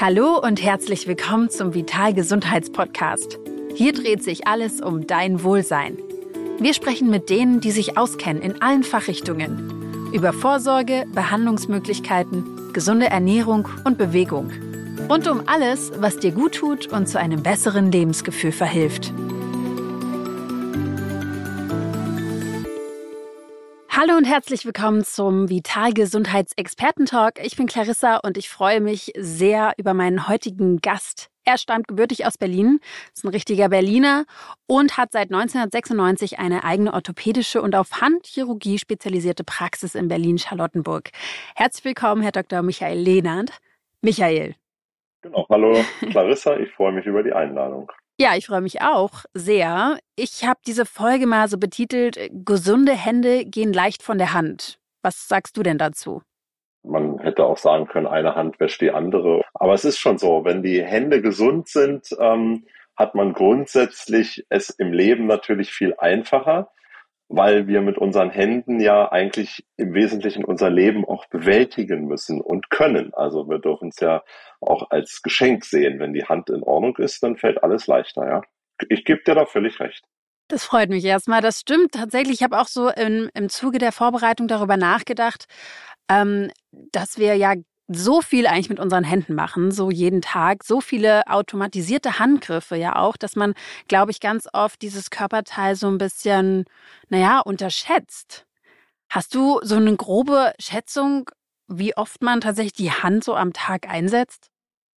[0.00, 3.38] Hallo und herzlich willkommen zum Vital Gesundheitspodcast.
[3.76, 5.98] Hier dreht sich alles um dein Wohlsein.
[6.58, 10.10] Wir sprechen mit denen, die sich auskennen in allen Fachrichtungen.
[10.12, 14.50] Über Vorsorge, Behandlungsmöglichkeiten, gesunde Ernährung und Bewegung.
[15.08, 19.12] Rund um alles, was dir gut tut und zu einem besseren Lebensgefühl verhilft.
[24.06, 27.42] Hallo und herzlich willkommen zum Vital Gesundheitsexperten-Talk.
[27.42, 31.30] Ich bin Clarissa und ich freue mich sehr über meinen heutigen Gast.
[31.46, 32.80] Er stammt gebürtig aus Berlin,
[33.14, 34.26] ist ein richtiger Berliner
[34.66, 41.08] und hat seit 1996 eine eigene orthopädische und auf Handchirurgie spezialisierte Praxis in Berlin-Charlottenburg.
[41.56, 42.60] Herzlich willkommen, Herr Dr.
[42.60, 43.52] Michael Lehnert.
[44.02, 44.54] Michael.
[45.22, 45.46] Genau.
[45.48, 47.90] Hallo Clarissa, ich freue mich über die Einladung.
[48.16, 49.98] Ja, ich freue mich auch sehr.
[50.14, 54.78] Ich habe diese Folge mal so betitelt, gesunde Hände gehen leicht von der Hand.
[55.02, 56.22] Was sagst du denn dazu?
[56.84, 59.42] Man hätte auch sagen können, eine Hand wäscht die andere.
[59.54, 62.66] Aber es ist schon so, wenn die Hände gesund sind, ähm,
[62.96, 66.70] hat man grundsätzlich es im Leben natürlich viel einfacher
[67.28, 72.70] weil wir mit unseren Händen ja eigentlich im Wesentlichen unser Leben auch bewältigen müssen und
[72.70, 73.12] können.
[73.14, 74.22] Also wir dürfen es ja
[74.60, 75.98] auch als Geschenk sehen.
[75.98, 78.42] Wenn die Hand in Ordnung ist, dann fällt alles leichter, ja.
[78.88, 80.04] Ich gebe dir da völlig recht.
[80.48, 81.40] Das freut mich erstmal.
[81.40, 82.36] Das stimmt tatsächlich.
[82.36, 85.46] Ich habe auch so im, im Zuge der Vorbereitung darüber nachgedacht,
[86.10, 86.50] ähm,
[86.92, 87.54] dass wir ja
[87.88, 92.96] so viel eigentlich mit unseren Händen machen, so jeden Tag, so viele automatisierte Handgriffe ja
[92.96, 93.54] auch, dass man,
[93.88, 96.64] glaube ich, ganz oft dieses Körperteil so ein bisschen,
[97.08, 98.46] naja, unterschätzt.
[99.10, 101.30] Hast du so eine grobe Schätzung,
[101.68, 104.50] wie oft man tatsächlich die Hand so am Tag einsetzt?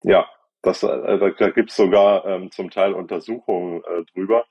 [0.04, 0.26] Ja,
[0.62, 4.46] das, äh, da gibt es sogar ähm, zum Teil Untersuchungen äh, drüber,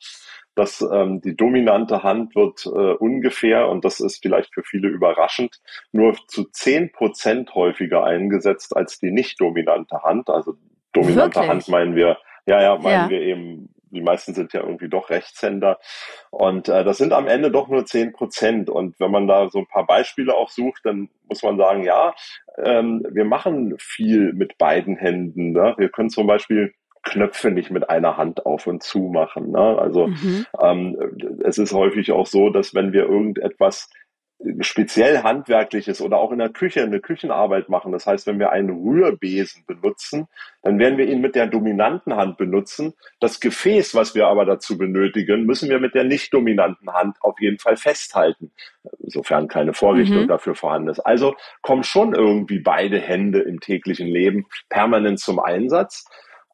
[0.54, 5.60] dass ähm, die dominante Hand wird äh, ungefähr, und das ist vielleicht für viele überraschend,
[5.92, 10.30] nur zu zehn Prozent häufiger eingesetzt als die nicht dominante Hand.
[10.30, 10.54] Also
[10.92, 11.50] dominante Wirklich?
[11.50, 13.10] Hand meinen wir, ja, ja, meinen Ja.
[13.10, 15.78] wir eben, die meisten sind ja irgendwie doch Rechtshänder.
[16.30, 18.70] Und äh, das sind am Ende doch nur zehn Prozent.
[18.70, 22.14] Und wenn man da so ein paar Beispiele auch sucht, dann muss man sagen, ja,
[22.62, 25.52] ähm, wir machen viel mit beiden Händen.
[25.52, 25.74] Ne?
[25.78, 29.52] Wir können zum Beispiel Knöpfe nicht mit einer Hand auf und zu machen.
[29.52, 29.78] Ne?
[29.78, 30.46] Also Mhm.
[30.60, 30.96] ähm,
[31.44, 33.90] es ist häufig auch so, dass wenn wir irgendetwas
[34.60, 38.70] speziell handwerkliches oder auch in der Küche eine Küchenarbeit machen, das heißt, wenn wir einen
[38.70, 40.28] Rührbesen benutzen,
[40.62, 42.92] dann werden wir ihn mit der dominanten Hand benutzen.
[43.18, 47.40] Das Gefäß, was wir aber dazu benötigen, müssen wir mit der nicht dominanten Hand auf
[47.40, 48.52] jeden Fall festhalten,
[49.00, 50.28] sofern keine Vorrichtung Mhm.
[50.28, 51.00] dafür vorhanden ist.
[51.00, 56.04] Also kommen schon irgendwie beide Hände im täglichen Leben permanent zum Einsatz.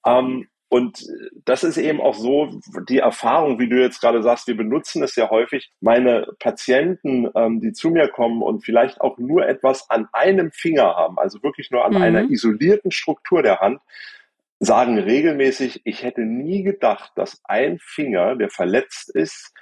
[0.06, 1.06] Ähm, und
[1.44, 2.48] das ist eben auch so
[2.88, 5.70] die Erfahrung, wie du jetzt gerade sagst, wir benutzen es ja häufig.
[5.82, 10.96] Meine Patienten, ähm, die zu mir kommen und vielleicht auch nur etwas an einem Finger
[10.96, 12.02] haben, also wirklich nur an Mhm.
[12.02, 13.80] einer isolierten Struktur der Hand,
[14.60, 19.52] sagen regelmäßig, ich hätte nie gedacht, dass ein Finger, der verletzt ist,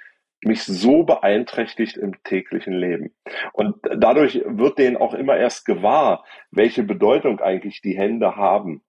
[0.44, 3.12] mich so beeinträchtigt im täglichen Leben.
[3.52, 8.84] Und dadurch wird denen auch immer erst gewahr, welche Bedeutung eigentlich die Hände haben.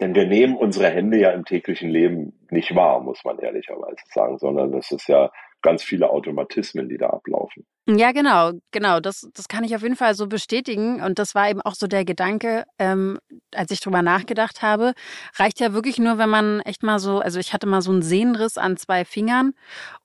[0.00, 4.38] Denn wir nehmen unsere Hände ja im täglichen Leben nicht wahr, muss man ehrlicherweise sagen,
[4.38, 5.30] sondern das ist ja
[5.62, 7.64] ganz viele Automatismen, die da ablaufen.
[7.88, 9.00] Ja, genau, genau.
[9.00, 11.00] Das, das kann ich auf jeden Fall so bestätigen.
[11.02, 13.18] Und das war eben auch so der Gedanke, ähm,
[13.54, 14.92] als ich drüber nachgedacht habe.
[15.36, 18.02] Reicht ja wirklich nur, wenn man echt mal so, also ich hatte mal so einen
[18.02, 19.52] Sehnenriss an zwei Fingern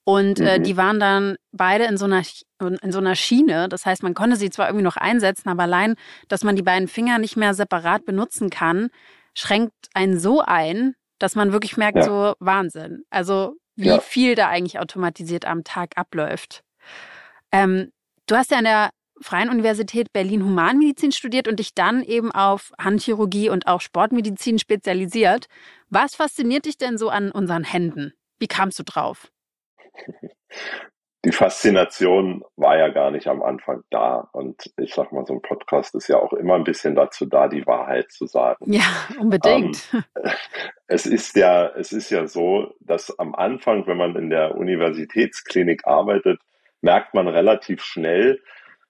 [0.03, 0.63] und äh, Mhm.
[0.63, 2.21] die waren dann beide in so einer
[2.59, 3.67] in so einer Schiene.
[3.69, 5.95] Das heißt, man konnte sie zwar irgendwie noch einsetzen, aber allein,
[6.27, 8.89] dass man die beiden Finger nicht mehr separat benutzen kann,
[9.33, 12.03] schränkt einen so ein, dass man wirklich merkt, Ja.
[12.03, 13.03] so Wahnsinn.
[13.09, 13.99] Also wie Ja.
[13.99, 16.63] viel da eigentlich automatisiert am Tag abläuft.
[17.51, 17.91] Ähm,
[18.27, 18.89] du hast ja an der
[19.21, 25.45] Freien Universität Berlin Humanmedizin studiert und dich dann eben auf Handchirurgie und auch Sportmedizin spezialisiert.
[25.89, 28.13] Was fasziniert dich denn so an unseren Händen?
[28.39, 29.31] Wie kamst du drauf?
[31.23, 34.29] Die Faszination war ja gar nicht am Anfang da.
[34.31, 37.47] Und ich sag mal, so ein Podcast ist ja auch immer ein bisschen dazu da,
[37.47, 38.71] die Wahrheit zu sagen.
[38.71, 38.83] Ja,
[39.19, 39.89] unbedingt.
[40.93, 45.87] Es ist ja, es ist ja so, dass am Anfang, wenn man in der Universitätsklinik
[45.87, 46.41] arbeitet,
[46.81, 48.41] merkt man relativ schnell,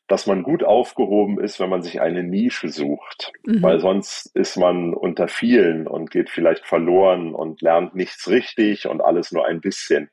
[0.07, 3.31] dass man gut aufgehoben ist, wenn man sich eine Nische sucht.
[3.45, 3.61] Mhm.
[3.61, 8.99] Weil sonst ist man unter vielen und geht vielleicht verloren und lernt nichts richtig und
[9.01, 10.09] alles nur ein bisschen.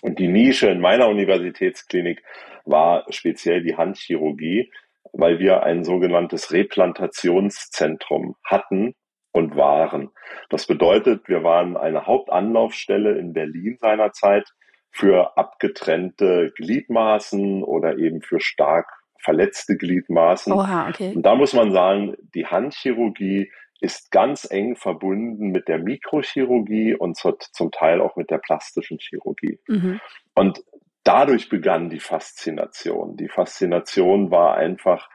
[0.00, 2.22] Und die Nische in meiner Universitätsklinik
[2.64, 4.72] war speziell die Handchirurgie,
[5.12, 8.94] weil wir ein sogenanntes Replantationszentrum hatten
[9.32, 10.10] und waren.
[10.48, 14.48] Das bedeutet, wir waren eine Hauptanlaufstelle in Berlin seinerzeit
[14.90, 18.86] für abgetrennte Gliedmaßen oder eben für stark
[19.18, 20.52] verletzte Gliedmaßen.
[20.52, 21.12] Oha, okay.
[21.14, 23.50] Und da muss man sagen, die Handchirurgie
[23.82, 29.58] ist ganz eng verbunden mit der Mikrochirurgie und zum Teil auch mit der plastischen Chirurgie.
[29.66, 30.00] Mhm.
[30.34, 30.62] Und
[31.04, 33.16] dadurch begann die Faszination.
[33.16, 35.08] Die Faszination war einfach,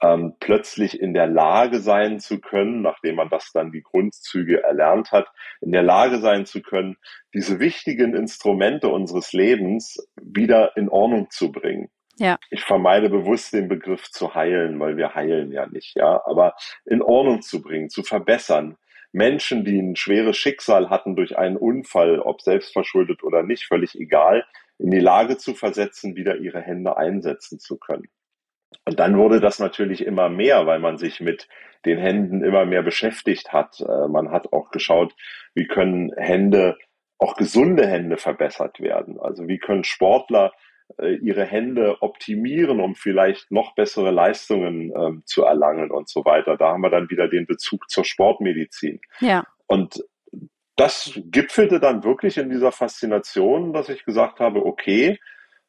[0.00, 5.10] ähm, plötzlich in der Lage sein zu können, nachdem man das dann die Grundzüge erlernt
[5.10, 5.26] hat,
[5.60, 6.96] in der Lage sein zu können,
[7.34, 11.90] diese wichtigen Instrumente unseres Lebens wieder in Ordnung zu bringen.
[12.18, 12.38] Ja.
[12.50, 16.54] Ich vermeide bewusst den Begriff zu heilen, weil wir heilen ja nicht, ja, aber
[16.84, 18.76] in Ordnung zu bringen, zu verbessern.
[19.12, 24.44] Menschen, die ein schweres Schicksal hatten durch einen Unfall, ob selbstverschuldet oder nicht, völlig egal,
[24.78, 28.08] in die Lage zu versetzen, wieder ihre Hände einsetzen zu können.
[28.84, 31.48] Und dann wurde das natürlich immer mehr, weil man sich mit
[31.84, 33.80] den Händen immer mehr beschäftigt hat.
[33.80, 35.14] Äh, man hat auch geschaut,
[35.54, 36.76] wie können Hände,
[37.18, 39.18] auch gesunde Hände verbessert werden.
[39.20, 40.52] Also wie können Sportler
[41.20, 46.56] ihre Hände optimieren, um vielleicht noch bessere Leistungen ähm, zu erlangen und so weiter.
[46.56, 49.00] Da haben wir dann wieder den Bezug zur Sportmedizin.
[49.20, 49.44] Ja.
[49.66, 50.02] Und
[50.76, 55.18] das gipfelte dann wirklich in dieser Faszination, dass ich gesagt habe, okay,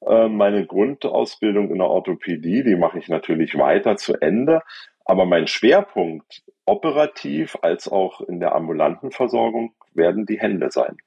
[0.06, 4.62] äh, meine Grundausbildung in der Orthopädie, die mache ich natürlich weiter zu Ende.
[5.06, 10.98] Aber mein Schwerpunkt operativ als auch in der ambulanten Versorgung werden die Hände sein.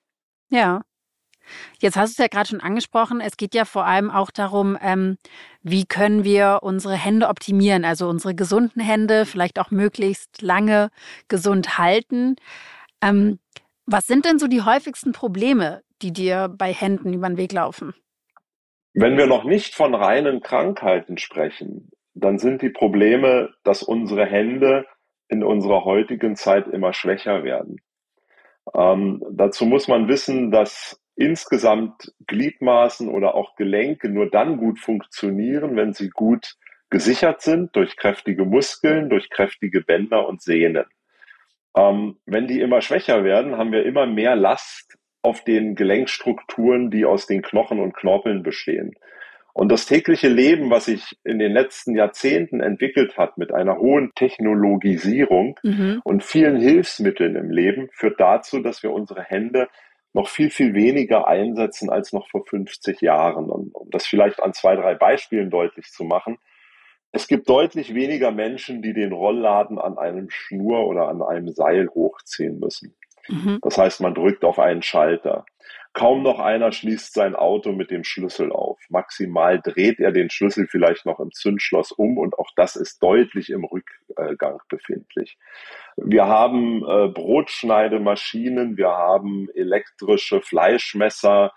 [0.49, 0.83] Ja.
[1.81, 3.21] Jetzt hast du es ja gerade schon angesprochen.
[3.21, 5.19] Es geht ja vor allem auch darum, ähm,
[5.63, 10.91] wie können wir unsere Hände optimieren, also unsere gesunden Hände vielleicht auch möglichst lange
[11.29, 12.37] gesund halten.
[13.03, 13.39] Ähm,
[13.87, 17.95] was sind denn so die häufigsten Probleme, die dir bei Händen über den Weg laufen?
[18.95, 24.85] Wenn wir noch nicht von reinen Krankheiten sprechen, dann sind die Probleme, dass unsere Hände
[25.29, 27.79] in unserer heutigen Zeit immer schwächer werden.
[28.75, 35.77] Ähm, dazu muss man wissen, dass insgesamt Gliedmaßen oder auch Gelenke nur dann gut funktionieren,
[35.77, 36.57] wenn sie gut
[36.91, 40.85] gesichert sind durch kräftige Muskeln, durch kräftige Bänder und Sehnen.
[41.77, 47.05] Ähm, wenn die immer schwächer werden, haben wir immer mehr Last auf den Gelenkstrukturen, die
[47.05, 48.95] aus den Knochen und Knorpeln bestehen.
[49.55, 54.13] Und das tägliche Leben, was sich in den letzten Jahrzehnten entwickelt hat mit einer hohen
[54.15, 56.01] Technologisierung mhm.
[56.05, 59.69] und vielen Hilfsmitteln im Leben, führt dazu, dass wir unsere Hände
[60.13, 63.51] noch viel, viel weniger einsetzen als noch vor 50 Jahren.
[63.51, 66.39] Und um das vielleicht an zwei, drei Beispielen deutlich zu machen,
[67.13, 71.89] es gibt deutlich weniger Menschen, die den Rollladen an einem Schnur oder an einem Seil
[71.89, 72.95] hochziehen müssen.
[73.29, 73.59] Mhm.
[73.63, 75.45] Das heißt, man drückt auf einen Schalter.
[75.95, 78.81] Kaum noch einer schließt sein Auto mit dem Schlüssel auf.
[78.89, 83.51] Maximal dreht er den Schlüssel vielleicht noch im Zündschloss um und auch das ist deutlich
[83.51, 85.37] im Rückgang befindlich.
[85.97, 91.53] Wir haben äh, Brotschneidemaschinen, wir haben elektrische Fleischmesser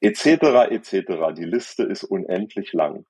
[0.00, 0.70] etc.
[0.70, 1.34] etc.
[1.34, 3.06] Die Liste ist unendlich lang.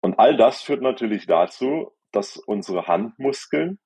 [0.00, 3.78] Und all das führt natürlich dazu, dass unsere Handmuskeln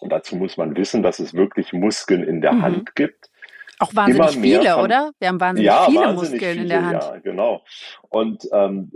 [0.00, 2.62] und dazu muss man wissen, dass es wirklich Muskeln in der mhm.
[2.62, 3.30] Hand gibt.
[3.78, 5.12] Auch wahnsinnig viele, von, oder?
[5.18, 7.02] Wir haben wahnsinnig ja, viele wahnsinnig Muskeln viele, in der Hand.
[7.02, 7.64] Ja, genau.
[8.08, 8.92] Und ähm,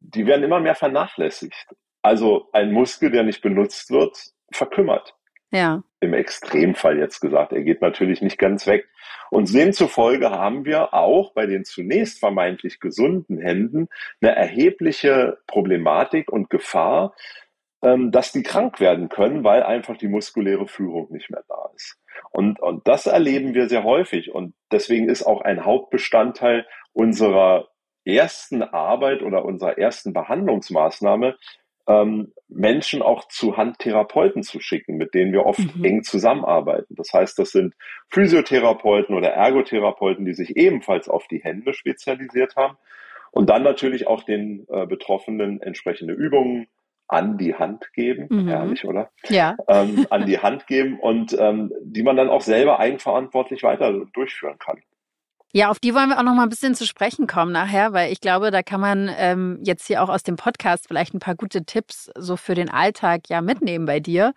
[0.00, 1.66] die werden immer mehr vernachlässigt.
[2.02, 4.16] Also ein Muskel, der nicht benutzt wird,
[4.52, 5.14] verkümmert.
[5.50, 5.82] Ja.
[6.00, 7.52] Im Extremfall jetzt gesagt.
[7.52, 8.86] Er geht natürlich nicht ganz weg.
[9.30, 13.88] Und demzufolge haben wir auch bei den zunächst vermeintlich gesunden Händen
[14.20, 17.14] eine erhebliche Problematik und Gefahr,
[17.80, 21.96] dass die krank werden können, weil einfach die muskuläre Führung nicht mehr da ist.
[22.30, 24.32] Und, und das erleben wir sehr häufig.
[24.32, 27.68] Und deswegen ist auch ein Hauptbestandteil unserer
[28.04, 31.36] ersten Arbeit oder unserer ersten Behandlungsmaßnahme,
[31.86, 35.84] ähm, Menschen auch zu Handtherapeuten zu schicken, mit denen wir oft mhm.
[35.84, 36.94] eng zusammenarbeiten.
[36.96, 37.74] Das heißt, das sind
[38.10, 42.76] Physiotherapeuten oder Ergotherapeuten, die sich ebenfalls auf die Hände spezialisiert haben
[43.30, 46.66] und dann natürlich auch den äh, Betroffenen entsprechende Übungen
[47.08, 48.48] an die Hand geben, mhm.
[48.48, 49.10] herrlich, oder?
[49.28, 49.56] Ja.
[49.66, 54.58] Ähm, an die Hand geben und ähm, die man dann auch selber eigenverantwortlich weiter durchführen
[54.58, 54.80] kann.
[55.54, 58.12] Ja, auf die wollen wir auch noch mal ein bisschen zu sprechen kommen nachher, weil
[58.12, 61.36] ich glaube, da kann man ähm, jetzt hier auch aus dem Podcast vielleicht ein paar
[61.36, 64.34] gute Tipps so für den Alltag ja mitnehmen bei dir.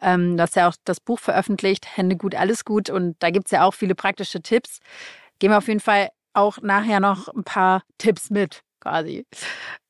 [0.00, 3.50] Ähm, du hast ja auch das Buch veröffentlicht, Hände gut, alles gut und da gibt's
[3.50, 4.78] ja auch viele praktische Tipps.
[5.40, 9.26] Gehen wir auf jeden Fall auch nachher noch ein paar Tipps mit, quasi.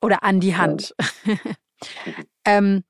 [0.01, 0.95] Oder an die Hand.
[1.27, 1.35] Ja.
[2.45, 2.85] ähm,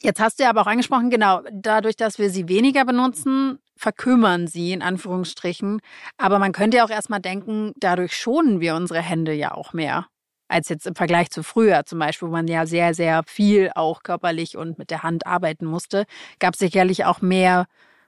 [0.00, 4.46] jetzt hast du ja aber auch angesprochen, genau, dadurch, dass wir sie weniger benutzen, verkümmern
[4.46, 5.80] sie in Anführungsstrichen.
[6.16, 10.06] Aber man könnte ja auch erstmal denken, dadurch schonen wir unsere Hände ja auch mehr.
[10.48, 14.02] Als jetzt im Vergleich zu früher zum Beispiel, wo man ja sehr, sehr viel auch
[14.02, 16.04] körperlich und mit der Hand arbeiten musste,
[16.38, 17.66] gab es sicherlich auch mehr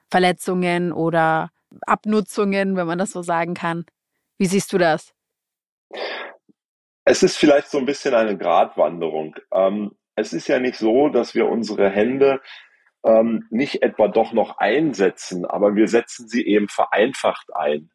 [0.09, 1.49] Verletzungen oder
[1.87, 3.85] Abnutzungen, wenn man das so sagen kann.
[4.37, 5.13] Wie siehst du das?
[7.03, 9.35] Es ist vielleicht so ein bisschen eine Gratwanderung.
[9.51, 12.41] Ähm, es ist ja nicht so, dass wir unsere Hände
[13.03, 17.91] ähm, nicht etwa doch noch einsetzen, aber wir setzen sie eben vereinfacht ein.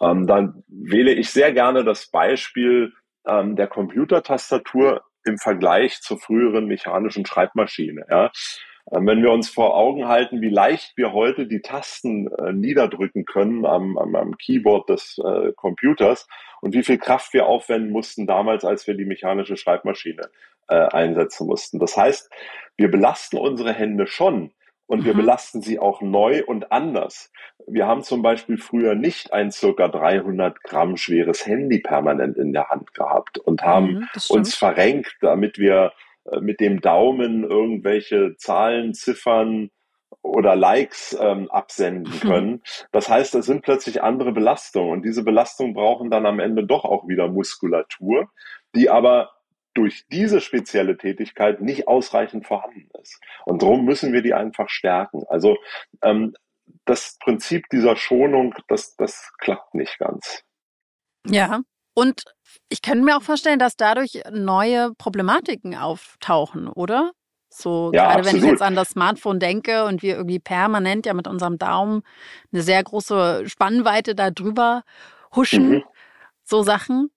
[0.00, 2.92] Ähm, dann wähle ich sehr gerne das Beispiel
[3.26, 8.04] ähm, der Computertastatur im Vergleich zur früheren mechanischen Schreibmaschine.
[8.10, 8.30] Ja.
[8.90, 13.24] Ähm, wenn wir uns vor Augen halten, wie leicht wir heute die Tasten äh, niederdrücken
[13.24, 16.26] können am, am, am Keyboard des äh, Computers
[16.60, 20.30] und wie viel Kraft wir aufwenden mussten damals, als wir die mechanische Schreibmaschine
[20.70, 21.78] äh, einsetzen mussten.
[21.78, 22.30] Das heißt,
[22.76, 24.52] wir belasten unsere Hände schon,
[24.90, 25.18] und wir mhm.
[25.18, 27.30] belasten sie auch neu und anders.
[27.68, 32.70] Wir haben zum Beispiel früher nicht ein circa 300 Gramm schweres Handy permanent in der
[32.70, 35.92] Hand gehabt und haben mhm, uns verrenkt, damit wir
[36.24, 39.70] äh, mit dem Daumen irgendwelche Zahlen, Ziffern
[40.22, 42.62] oder Likes ähm, absenden können.
[42.90, 46.84] Das heißt, es sind plötzlich andere Belastungen und diese Belastungen brauchen dann am Ende doch
[46.84, 48.28] auch wieder Muskulatur,
[48.74, 49.30] die aber
[49.74, 53.20] durch diese spezielle Tätigkeit nicht ausreichend vorhanden ist.
[53.44, 55.22] Und darum müssen wir die einfach stärken.
[55.28, 55.56] Also
[56.02, 56.34] ähm,
[56.84, 60.42] das Prinzip dieser Schonung, das, das klappt nicht ganz.
[61.26, 61.60] Ja,
[61.94, 62.22] und
[62.68, 67.12] ich könnte mir auch vorstellen, dass dadurch neue Problematiken auftauchen, oder?
[67.52, 68.32] So, ja, gerade absolut.
[68.34, 72.02] wenn ich jetzt an das Smartphone denke und wir irgendwie permanent ja mit unserem Daumen
[72.52, 74.84] eine sehr große Spannweite da drüber
[75.34, 75.84] huschen, mhm.
[76.44, 77.10] so Sachen.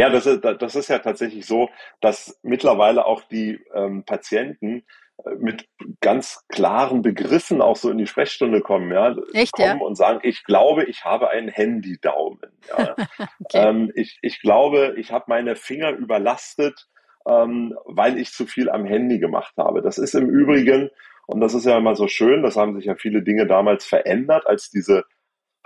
[0.00, 1.68] Ja, das ist, das ist ja tatsächlich so,
[2.00, 4.86] dass mittlerweile auch die ähm, Patienten
[5.26, 5.68] äh, mit
[6.00, 9.86] ganz klaren Begriffen auch so in die Sprechstunde kommen, ja, Echt, kommen ja?
[9.86, 12.40] und sagen, ich glaube, ich habe einen Handydaumen.
[12.70, 12.96] Ja.
[13.44, 13.68] okay.
[13.68, 16.88] ähm, ich, ich glaube, ich habe meine Finger überlastet,
[17.28, 19.82] ähm, weil ich zu viel am Handy gemacht habe.
[19.82, 20.88] Das ist im Übrigen,
[21.26, 24.46] und das ist ja immer so schön, das haben sich ja viele Dinge damals verändert,
[24.46, 25.04] als diese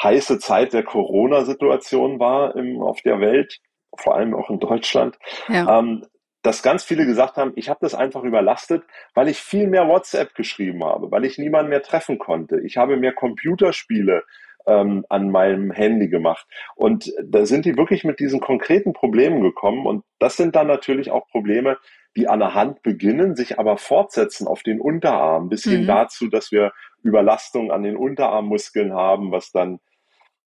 [0.03, 3.61] heiße Zeit der Corona-Situation war im, auf der Welt
[3.99, 5.79] vor allem auch in Deutschland, ja.
[5.79, 6.05] ähm,
[6.43, 8.85] dass ganz viele gesagt haben, ich habe das einfach überlastet,
[9.15, 12.61] weil ich viel mehr WhatsApp geschrieben habe, weil ich niemanden mehr treffen konnte.
[12.61, 14.25] Ich habe mehr Computerspiele
[14.67, 16.47] ähm, an meinem Handy gemacht.
[16.75, 19.87] Und da sind die wirklich mit diesen konkreten Problemen gekommen.
[19.87, 21.79] Und das sind dann natürlich auch Probleme,
[22.17, 25.87] die an der Hand beginnen, sich aber fortsetzen auf den Unterarm, bis hin mhm.
[25.87, 26.73] dazu, dass wir
[27.03, 29.81] Überlastung an den Unterarmmuskeln haben, was dann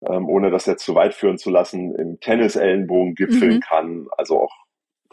[0.02, 3.60] ähm, ohne das jetzt zu weit führen zu lassen, im Tennisellenbogen gipfeln mhm.
[3.60, 4.06] kann.
[4.16, 4.54] Also auch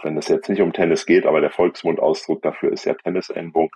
[0.04, 3.72] wenn es jetzt nicht um Tennis geht, aber der Volksmundausdruck dafür ist ja Tennisellenbogen.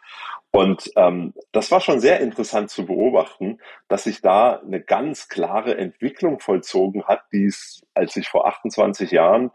[0.51, 5.77] Und ähm, das war schon sehr interessant zu beobachten, dass sich da eine ganz klare
[5.77, 9.51] Entwicklung vollzogen hat, die es, als ich vor 28 Jahren,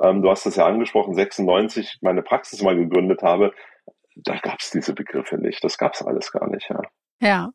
[0.00, 3.52] ähm, du hast das ja angesprochen, 96 meine Praxis mal gegründet habe,
[4.14, 5.62] da gab es diese Begriffe nicht.
[5.62, 6.80] Das gab es alles gar nicht, ja.
[7.20, 7.50] Ja.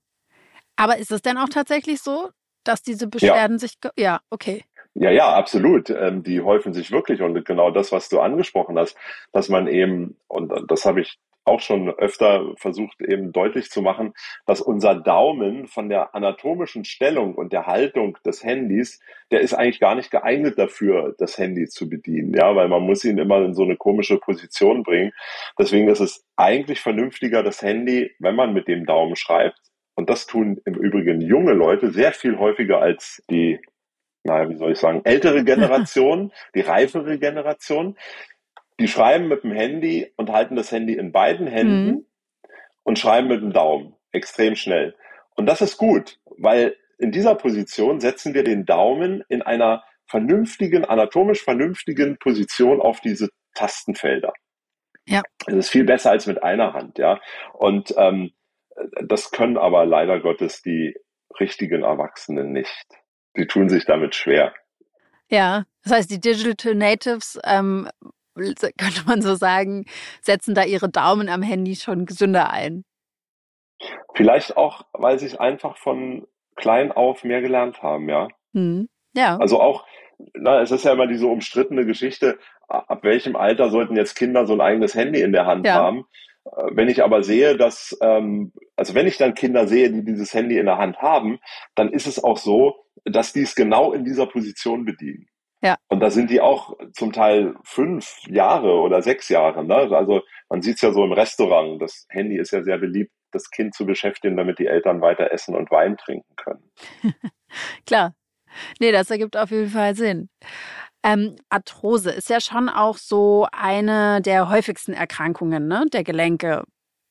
[0.75, 2.29] Aber ist es denn auch tatsächlich so,
[2.63, 3.59] dass diese Beschwerden ja.
[3.59, 4.63] sich, ja, okay.
[4.93, 5.89] Ja, ja, absolut.
[5.89, 8.97] Ähm, die häufen sich wirklich und genau das, was du angesprochen hast,
[9.31, 14.13] dass man eben, und das habe ich auch schon öfter versucht eben deutlich zu machen,
[14.45, 18.99] dass unser Daumen von der anatomischen Stellung und der Haltung des Handys,
[19.31, 23.03] der ist eigentlich gar nicht geeignet dafür, das Handy zu bedienen, ja, weil man muss
[23.03, 25.13] ihn immer in so eine komische Position bringen.
[25.57, 29.59] Deswegen ist es eigentlich vernünftiger, das Handy, wenn man mit dem Daumen schreibt,
[30.01, 33.59] und das tun im Übrigen junge Leute sehr viel häufiger als die,
[34.23, 37.95] naja, wie soll ich sagen, ältere Generation, die reifere Generation.
[38.79, 42.05] Die schreiben mit dem Handy und halten das Handy in beiden Händen mhm.
[42.81, 44.95] und schreiben mit dem Daumen extrem schnell.
[45.35, 50.83] Und das ist gut, weil in dieser Position setzen wir den Daumen in einer vernünftigen,
[50.83, 54.33] anatomisch vernünftigen Position auf diese Tastenfelder.
[55.05, 55.21] Ja.
[55.45, 57.21] Das ist viel besser als mit einer Hand, ja.
[57.53, 58.31] Und ähm,
[59.03, 60.95] das können aber leider Gottes die
[61.39, 62.87] richtigen Erwachsenen nicht.
[63.35, 64.53] Sie tun sich damit schwer.
[65.29, 67.87] Ja, das heißt, die Digital Natives, ähm,
[68.35, 69.85] könnte man so sagen,
[70.21, 72.83] setzen da ihre Daumen am Handy schon gesünder ein.
[74.15, 78.27] Vielleicht auch, weil sie es einfach von klein auf mehr gelernt haben, ja.
[78.53, 78.89] Hm.
[79.13, 79.37] Ja.
[79.37, 79.85] Also auch,
[80.33, 84.53] na, es ist ja immer diese umstrittene Geschichte, ab welchem Alter sollten jetzt Kinder so
[84.53, 85.75] ein eigenes Handy in der Hand ja.
[85.75, 86.05] haben?
[86.45, 90.33] Äh, wenn ich aber sehe, dass, ähm, also wenn ich dann Kinder sehe, die dieses
[90.33, 91.39] Handy in der Hand haben,
[91.75, 95.27] dann ist es auch so, dass die es genau in dieser Position bedienen.
[95.63, 95.77] Ja.
[95.89, 99.63] Und da sind die auch zum Teil fünf Jahre oder sechs Jahre.
[99.63, 99.75] Ne?
[99.75, 101.79] Also man sieht es ja so im Restaurant.
[101.79, 105.55] Das Handy ist ja sehr beliebt, das Kind zu beschäftigen, damit die Eltern weiter essen
[105.55, 106.71] und Wein trinken können.
[107.85, 108.15] Klar.
[108.79, 110.29] Nee, das ergibt auf jeden Fall Sinn.
[111.03, 116.63] Ähm, Arthrose ist ja schon auch so eine der häufigsten Erkrankungen ne, der Gelenke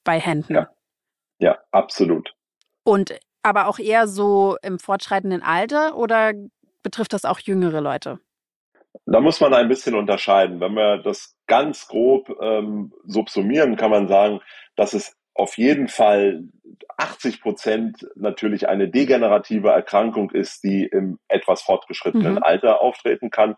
[0.04, 0.54] bei Händen.
[0.54, 0.70] Ja.
[1.38, 2.32] ja, absolut.
[2.84, 6.32] Und aber auch eher so im fortschreitenden Alter oder
[6.82, 8.20] betrifft das auch jüngere Leute?
[9.06, 10.60] Da muss man ein bisschen unterscheiden.
[10.60, 14.40] Wenn wir das ganz grob ähm, subsumieren, kann man sagen,
[14.76, 16.44] dass es auf jeden Fall
[16.98, 22.42] 80 Prozent natürlich eine degenerative Erkrankung ist, die im etwas fortgeschrittenen mhm.
[22.42, 23.56] Alter auftreten kann.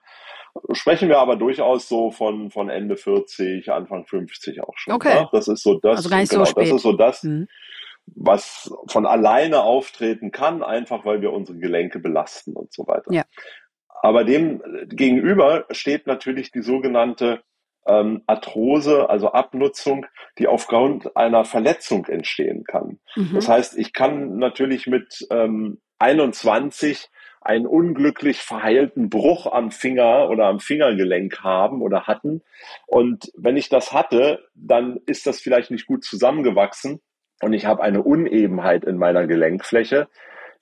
[0.73, 4.95] Sprechen wir aber durchaus so von, von Ende 40, Anfang 50 auch schon.
[4.95, 5.23] Okay.
[5.23, 5.29] Ne?
[5.33, 6.65] Das ist so das, also genau, so spät.
[6.65, 7.49] das ist so das, mhm.
[8.07, 13.11] was von alleine auftreten kann, einfach weil wir unsere Gelenke belasten und so weiter.
[13.13, 13.25] Ja.
[14.03, 17.43] Aber dem gegenüber steht natürlich die sogenannte
[17.87, 20.07] ähm, Arthrose, also Abnutzung,
[20.39, 22.99] die aufgrund einer Verletzung entstehen kann.
[23.17, 23.31] Mhm.
[23.35, 27.09] Das heißt, ich kann natürlich mit ähm, 21
[27.41, 32.43] einen unglücklich verheilten Bruch am Finger oder am Fingergelenk haben oder hatten.
[32.87, 37.01] Und wenn ich das hatte, dann ist das vielleicht nicht gut zusammengewachsen
[37.41, 40.09] und ich habe eine Unebenheit in meiner Gelenkfläche,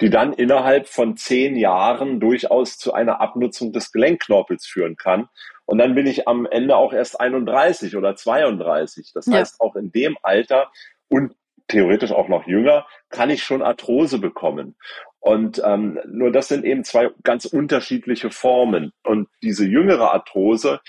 [0.01, 5.29] die dann innerhalb von zehn Jahren durchaus zu einer Abnutzung des Gelenkknorpels führen kann.
[5.67, 9.13] Und dann bin ich am Ende auch erst 31 oder 32.
[9.15, 9.35] Das ja.
[9.35, 10.71] heißt, auch in dem Alter
[11.09, 11.35] und
[11.69, 14.77] theoretisch auch noch jünger, kann ich schon Arthrose bekommen.
[15.21, 18.93] Und ähm, nur das sind eben zwei ganz unterschiedliche Formen.
[19.05, 20.81] Und diese jüngere Arthrose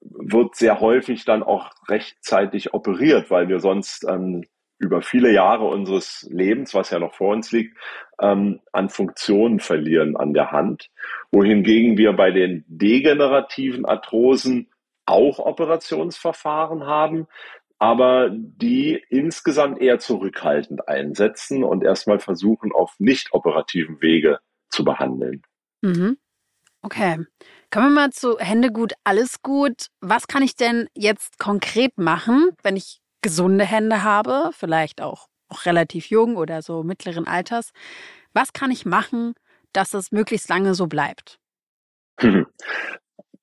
[0.00, 4.44] wird sehr häufig dann auch rechtzeitig operiert, weil wir sonst ähm,
[4.84, 7.76] über viele Jahre unseres Lebens, was ja noch vor uns liegt,
[8.20, 10.90] ähm, an Funktionen verlieren an der Hand.
[11.32, 14.68] Wohingegen wir bei den degenerativen Arthrosen
[15.06, 17.26] auch Operationsverfahren haben,
[17.78, 24.38] aber die insgesamt eher zurückhaltend einsetzen und erstmal versuchen, auf nicht operativen Wege
[24.70, 25.42] zu behandeln.
[25.82, 26.16] Mhm.
[26.82, 27.24] Okay.
[27.70, 29.88] Kommen wir mal zu Hände gut, alles gut.
[30.00, 35.64] Was kann ich denn jetzt konkret machen, wenn ich gesunde Hände habe, vielleicht auch, auch
[35.64, 37.72] relativ jung oder so mittleren Alters,
[38.34, 39.34] was kann ich machen,
[39.72, 41.40] dass es möglichst lange so bleibt?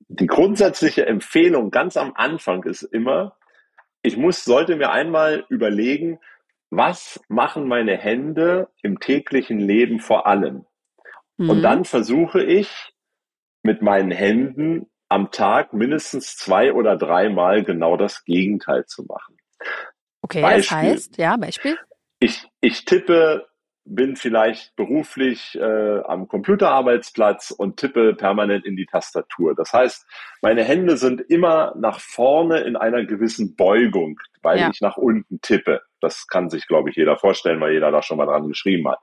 [0.07, 3.37] Die grundsätzliche Empfehlung ganz am Anfang ist immer,
[4.03, 6.19] ich muss, sollte mir einmal überlegen,
[6.69, 10.65] was machen meine Hände im täglichen Leben vor allem?
[11.37, 11.49] Mhm.
[11.49, 12.93] Und dann versuche ich
[13.63, 19.40] mit meinen Händen am Tag mindestens zwei oder dreimal genau das Gegenteil zu machen.
[20.21, 20.61] Okay, Beispiel.
[20.61, 21.77] das heißt, ja, Beispiel.
[22.19, 23.47] Ich, ich tippe,
[23.83, 29.55] bin vielleicht beruflich äh, am Computerarbeitsplatz und tippe permanent in die Tastatur.
[29.55, 30.05] Das heißt,
[30.41, 34.69] meine Hände sind immer nach vorne in einer gewissen Beugung, weil ja.
[34.71, 35.81] ich nach unten tippe.
[35.99, 38.99] Das kann sich, glaube ich, jeder vorstellen, weil jeder da schon mal dran geschrieben hat.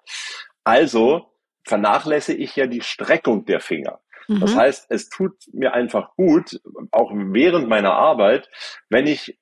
[0.62, 1.32] Also
[1.64, 4.00] vernachlässige ich ja die Streckung der Finger.
[4.28, 4.40] Mhm.
[4.40, 6.60] Das heißt, es tut mir einfach gut,
[6.92, 8.48] auch während meiner Arbeit,
[8.88, 9.38] wenn ich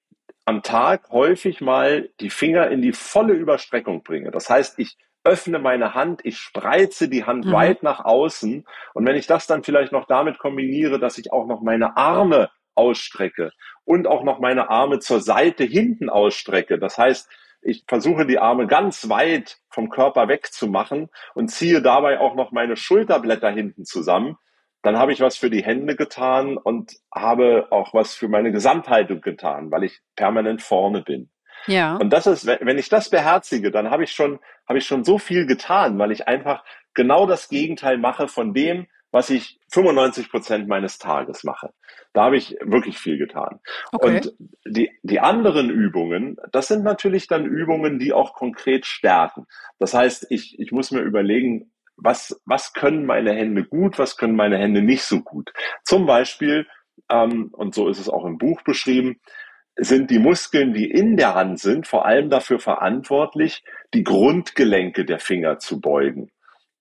[0.46, 4.30] am Tag häufig mal die Finger in die volle Überstreckung bringe.
[4.30, 7.52] Das heißt, ich öffne meine Hand, ich spreize die Hand mhm.
[7.52, 8.64] weit nach außen.
[8.94, 12.48] Und wenn ich das dann vielleicht noch damit kombiniere, dass ich auch noch meine Arme
[12.76, 13.50] ausstrecke
[13.85, 16.78] und auch noch meine Arme zur Seite hinten ausstrecke.
[16.78, 17.28] Das heißt,
[17.62, 22.76] ich versuche die Arme ganz weit vom Körper wegzumachen und ziehe dabei auch noch meine
[22.76, 24.37] Schulterblätter hinten zusammen
[24.87, 29.20] dann habe ich was für die Hände getan und habe auch was für meine Gesamthaltung
[29.20, 31.29] getan, weil ich permanent vorne bin.
[31.66, 31.96] Ja.
[31.96, 35.18] Und das ist, wenn ich das beherzige, dann habe ich schon, habe ich schon so
[35.18, 36.62] viel getan, weil ich einfach
[36.94, 41.70] genau das Gegenteil mache von dem, was ich 95 Prozent meines Tages mache.
[42.12, 43.59] Da habe ich wirklich viel getan.
[43.90, 44.07] Okay.
[44.07, 49.46] Und die, die anderen Übungen, das sind natürlich dann Übungen, die auch konkret stärken.
[49.81, 54.37] Das heißt, ich, ich muss mir überlegen, was, was können meine Hände gut, was können
[54.37, 55.52] meine Hände nicht so gut.
[55.85, 56.66] Zum Beispiel,
[57.11, 59.20] ähm, und so ist es auch im Buch beschrieben,
[59.78, 65.18] sind die Muskeln, die in der Hand sind, vor allem dafür verantwortlich, die Grundgelenke der
[65.18, 66.30] Finger zu beugen.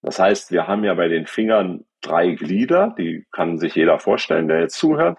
[0.02, 4.48] Das heißt, wir haben ja bei den Fingern drei Glieder, die kann sich jeder vorstellen,
[4.48, 5.18] der jetzt zuhört.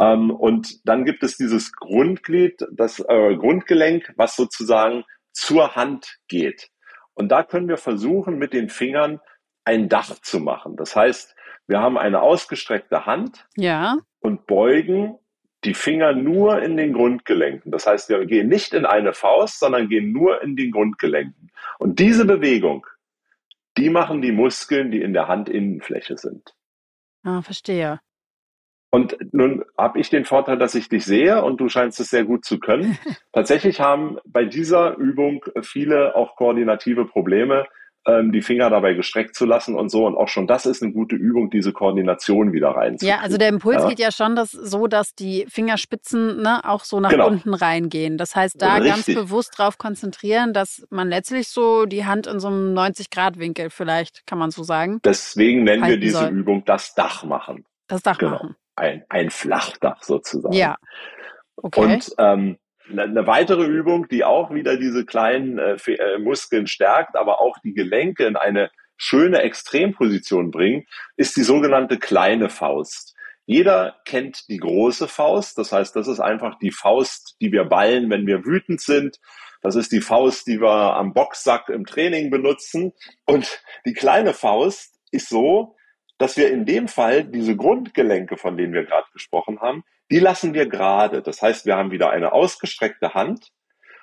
[0.00, 6.70] Ähm, und dann gibt es dieses Grundglied, das äh, Grundgelenk, was sozusagen zur Hand geht.
[7.14, 9.20] Und da können wir versuchen, mit den Fingern
[9.64, 10.76] ein Dach zu machen.
[10.76, 11.34] Das heißt,
[11.66, 13.96] wir haben eine ausgestreckte Hand ja.
[14.20, 15.18] und beugen
[15.64, 17.70] die Finger nur in den Grundgelenken.
[17.70, 21.52] Das heißt, wir gehen nicht in eine Faust, sondern gehen nur in den Grundgelenken.
[21.78, 22.86] Und diese Bewegung,
[23.76, 26.54] die machen die Muskeln, die in der Handinnenfläche sind.
[27.22, 28.00] Ah, verstehe.
[28.90, 32.24] Und nun habe ich den Vorteil, dass ich dich sehe und du scheinst es sehr
[32.24, 32.98] gut zu können.
[33.32, 37.66] Tatsächlich haben bei dieser Übung viele auch koordinative Probleme,
[38.06, 40.06] ähm, die Finger dabei gestreckt zu lassen und so.
[40.06, 43.16] Und auch schon das ist eine gute Übung, diese Koordination wieder reinzukriegen.
[43.16, 43.88] Ja, also der Impuls ja.
[43.88, 47.28] geht ja schon das, so, dass die Fingerspitzen ne, auch so nach genau.
[47.28, 48.18] unten reingehen.
[48.18, 49.14] Das heißt, da Richtig.
[49.14, 54.26] ganz bewusst drauf konzentrieren, dass man letztlich so die Hand in so einem 90-Grad-Winkel vielleicht,
[54.26, 55.00] kann man so sagen.
[55.04, 56.30] Deswegen nennen wir diese soll.
[56.30, 57.64] Übung das Dach machen.
[57.86, 58.32] Das Dach genau.
[58.32, 58.56] machen.
[58.74, 60.54] Ein, ein Flachdach sozusagen.
[60.54, 60.76] Ja.
[61.56, 61.80] Okay.
[61.80, 62.56] Und ähm,
[62.98, 67.74] eine weitere Übung, die auch wieder diese kleinen äh, äh, Muskeln stärkt, aber auch die
[67.74, 73.14] Gelenke in eine schöne Extremposition bringt, ist die sogenannte kleine Faust.
[73.46, 75.58] Jeder kennt die große Faust.
[75.58, 79.18] Das heißt, das ist einfach die Faust, die wir ballen, wenn wir wütend sind.
[79.60, 82.92] Das ist die Faust, die wir am Boxsack im Training benutzen.
[83.26, 85.76] Und die kleine Faust ist so,
[86.18, 90.52] dass wir in dem Fall diese Grundgelenke, von denen wir gerade gesprochen haben, die lassen
[90.52, 91.22] wir gerade.
[91.22, 93.48] Das heißt, wir haben wieder eine ausgestreckte Hand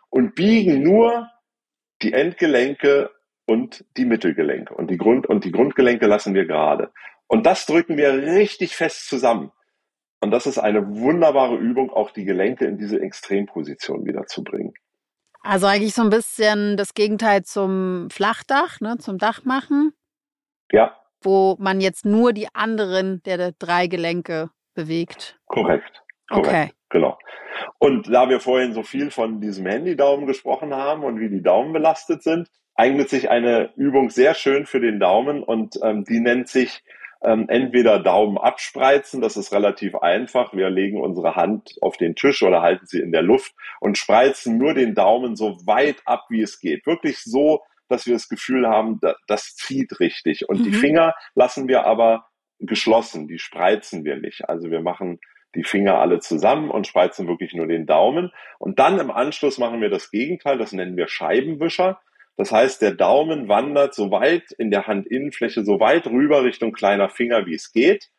[0.09, 1.29] und biegen nur
[2.01, 3.11] die Endgelenke
[3.45, 4.73] und die Mittelgelenke.
[4.73, 6.91] Und die, Grund und die Grundgelenke lassen wir gerade.
[7.27, 9.51] Und das drücken wir richtig fest zusammen.
[10.19, 14.73] Und das ist eine wunderbare Übung, auch die Gelenke in diese Extremposition wieder zu bringen.
[15.41, 19.93] Also eigentlich so ein bisschen das Gegenteil zum Flachdach, ne, zum Dachmachen.
[20.71, 20.97] Ja.
[21.21, 25.37] Wo man jetzt nur die anderen der drei Gelenke bewegt.
[25.47, 26.03] Korrekt.
[26.29, 26.47] Korrekt.
[26.47, 26.71] Okay.
[26.89, 27.17] Genau.
[27.77, 31.73] Und da wir vorhin so viel von diesem Handydaumen gesprochen haben und wie die Daumen
[31.73, 36.47] belastet sind, eignet sich eine Übung sehr schön für den Daumen und ähm, die nennt
[36.47, 36.81] sich
[37.21, 40.53] ähm, entweder Daumen abspreizen, das ist relativ einfach.
[40.53, 44.57] Wir legen unsere Hand auf den Tisch oder halten sie in der Luft und spreizen
[44.57, 46.85] nur den Daumen so weit ab, wie es geht.
[46.85, 50.47] Wirklich so, dass wir das Gefühl haben, da, das zieht richtig.
[50.47, 50.63] Und mhm.
[50.63, 52.28] die Finger lassen wir aber
[52.59, 54.47] geschlossen, die spreizen wir nicht.
[54.47, 55.19] Also wir machen
[55.55, 58.31] die Finger alle zusammen und spreizen wirklich nur den Daumen.
[58.59, 61.99] Und dann im Anschluss machen wir das Gegenteil, das nennen wir Scheibenwischer.
[62.37, 67.09] Das heißt, der Daumen wandert so weit in der Handinnenfläche, so weit rüber Richtung kleiner
[67.09, 68.09] Finger, wie es geht,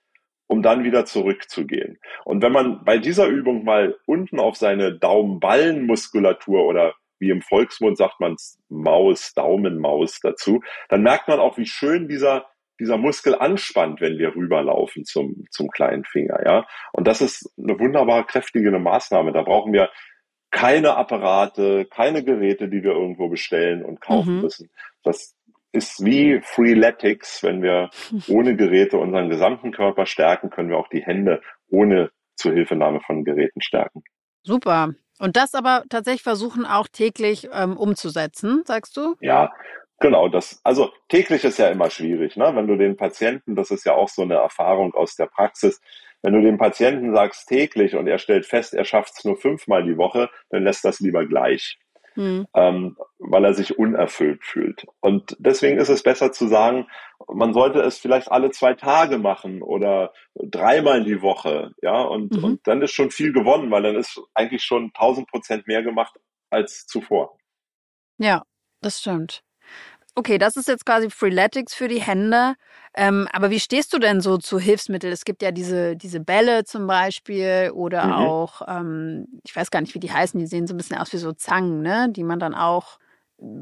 [0.46, 1.98] um dann wieder zurückzugehen.
[2.24, 7.96] Und wenn man bei dieser Übung mal unten auf seine Daumenballenmuskulatur oder wie im Volksmund
[7.96, 8.36] sagt man
[8.68, 12.46] Maus, Daumenmaus dazu, dann merkt man auch, wie schön dieser
[12.80, 16.66] dieser Muskel anspannt, wenn wir rüberlaufen zum, zum kleinen Finger, ja.
[16.92, 19.32] Und das ist eine wunderbar kräftige Maßnahme.
[19.32, 19.90] Da brauchen wir
[20.50, 24.40] keine Apparate, keine Geräte, die wir irgendwo bestellen und kaufen mhm.
[24.42, 24.70] müssen.
[25.02, 25.36] Das
[25.72, 27.42] ist wie Freeletics.
[27.42, 27.90] Wenn wir
[28.28, 33.60] ohne Geräte unseren gesamten Körper stärken, können wir auch die Hände ohne Zuhilfenahme von Geräten
[33.60, 34.02] stärken.
[34.42, 34.94] Super.
[35.18, 39.16] Und das aber tatsächlich versuchen auch täglich ähm, umzusetzen, sagst du?
[39.20, 39.52] Ja,
[40.00, 40.28] genau.
[40.28, 42.50] Das, also täglich ist ja immer schwierig, ne?
[42.54, 45.80] Wenn du den Patienten, das ist ja auch so eine Erfahrung aus der Praxis,
[46.22, 49.84] wenn du dem Patienten sagst täglich und er stellt fest, er schafft es nur fünfmal
[49.84, 51.78] die Woche, dann lässt das lieber gleich,
[52.14, 52.46] mhm.
[52.54, 54.86] ähm, weil er sich unerfüllt fühlt.
[55.00, 56.88] Und deswegen ist es besser zu sagen,
[57.26, 62.44] man sollte es vielleicht alle zwei Tage machen oder dreimal die Woche, ja, und, mhm.
[62.44, 66.14] und dann ist schon viel gewonnen, weil dann ist eigentlich schon tausend Prozent mehr gemacht
[66.50, 67.38] als zuvor.
[68.18, 68.42] Ja,
[68.82, 69.42] das stimmt.
[70.14, 72.54] Okay, das ist jetzt quasi Freeletics für die Hände.
[72.94, 75.12] Ähm, aber wie stehst du denn so zu Hilfsmitteln?
[75.12, 78.12] Es gibt ja diese, diese Bälle zum Beispiel oder mhm.
[78.12, 81.12] auch, ähm, ich weiß gar nicht, wie die heißen, die sehen so ein bisschen aus
[81.12, 82.08] wie so Zangen, ne?
[82.10, 82.98] die man dann auch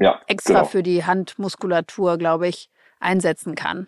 [0.01, 0.65] ja, extra genau.
[0.65, 2.69] für die Handmuskulatur, glaube ich,
[2.99, 3.87] einsetzen kann.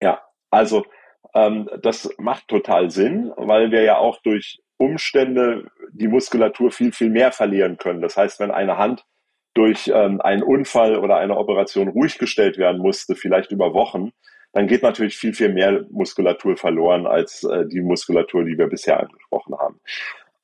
[0.00, 0.86] Ja, also
[1.34, 7.10] ähm, das macht total Sinn, weil wir ja auch durch Umstände die Muskulatur viel, viel
[7.10, 8.00] mehr verlieren können.
[8.00, 9.04] Das heißt, wenn eine Hand
[9.58, 14.12] durch ähm, einen Unfall oder eine Operation ruhig gestellt werden musste, vielleicht über Wochen,
[14.52, 19.00] dann geht natürlich viel, viel mehr Muskulatur verloren als äh, die Muskulatur, die wir bisher
[19.00, 19.80] angesprochen haben.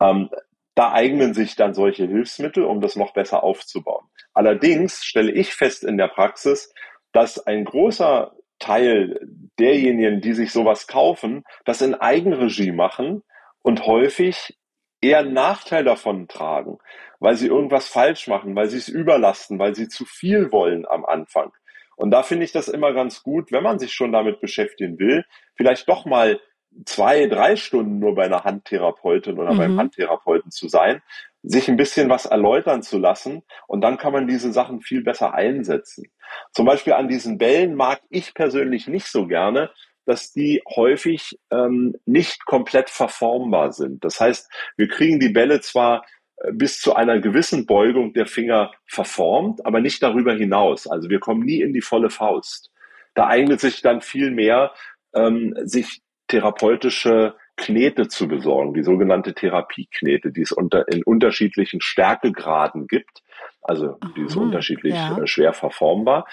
[0.01, 0.31] Ähm,
[0.75, 4.05] da eignen sich dann solche Hilfsmittel, um das noch besser aufzubauen.
[4.33, 6.75] Allerdings stelle ich fest in der Praxis,
[7.13, 9.21] dass ein großer Teil
[9.61, 13.23] derjenigen, die sich sowas kaufen, das in Eigenregie machen
[13.63, 14.59] und häufig
[15.05, 16.79] eher einen Nachteil davon tragen,
[17.21, 21.05] weil sie irgendwas falsch machen, weil sie es überlasten, weil sie zu viel wollen am
[21.05, 21.53] Anfang.
[21.97, 25.25] Und da finde ich das immer ganz gut, wenn man sich schon damit beschäftigen will,
[25.55, 26.41] vielleicht doch mal
[26.87, 29.59] zwei, drei Stunden nur bei einer Handtherapeutin oder mhm.
[29.59, 31.03] beim Handtherapeuten zu sein,
[31.43, 35.35] sich ein bisschen was erläutern zu lassen und dann kann man diese Sachen viel besser
[35.35, 36.11] einsetzen.
[36.53, 39.71] Zum Beispiel an diesen Bällen mag ich persönlich nicht so gerne,
[40.07, 44.05] dass die häufig ähm, nicht komplett verformbar sind.
[44.05, 46.05] Das heißt, wir kriegen die Bälle zwar
[46.37, 50.87] äh, bis zu einer gewissen Beugung der Finger verformt, aber nicht darüber hinaus.
[50.87, 52.71] Also wir kommen nie in die volle Faust.
[53.15, 54.73] Da eignet sich dann viel mehr,
[55.15, 62.89] ähm, sich therapeutische Knete zu besorgen, die sogenannte Therapieknete, die es unter, in unterschiedlichen Stärkegraden
[62.89, 63.23] gibt.
[63.63, 65.19] Also die ist Aha, unterschiedlich ja.
[65.19, 66.27] Äh, schwer verformbar.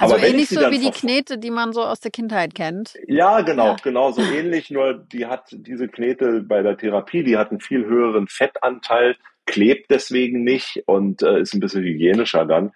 [0.00, 2.94] Also Aber ähnlich so wie die Knete, die man so aus der Kindheit kennt.
[3.06, 3.76] Ja, genau, ja.
[3.82, 7.84] genau so ähnlich, nur die hat diese Knete bei der Therapie, die hat einen viel
[7.84, 12.72] höheren Fettanteil, klebt deswegen nicht und äh, ist ein bisschen hygienischer dann.